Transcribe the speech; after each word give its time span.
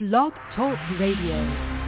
Blog 0.00 0.32
Talk 0.56 0.78
Radio. 0.98 1.79